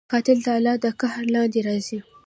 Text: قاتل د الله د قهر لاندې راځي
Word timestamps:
قاتل 0.11 0.37
د 0.45 0.47
الله 0.57 0.75
د 0.83 0.85
قهر 0.99 1.23
لاندې 1.33 1.59
راځي 1.67 1.99